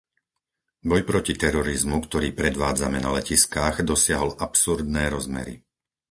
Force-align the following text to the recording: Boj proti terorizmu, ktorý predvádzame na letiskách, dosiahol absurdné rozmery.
Boj 0.89 1.01
proti 1.09 1.33
terorizmu, 1.43 1.97
ktorý 2.07 2.29
predvádzame 2.41 2.97
na 3.05 3.09
letiskách, 3.17 3.75
dosiahol 3.91 4.31
absurdné 4.47 5.03
rozmery. 5.15 5.55